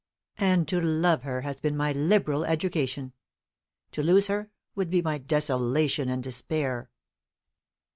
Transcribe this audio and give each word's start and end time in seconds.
And 0.39 0.67
to 0.67 0.81
love 0.81 1.21
her 1.21 1.41
has 1.41 1.59
been 1.59 1.77
my 1.77 1.91
'liberal 1.91 2.43
education;' 2.43 3.13
to 3.91 4.01
lose 4.01 4.25
her 4.25 4.49
would 4.73 4.89
be 4.89 5.03
my 5.03 5.19
desolation 5.19 6.09
and 6.09 6.23
despair." 6.23 6.89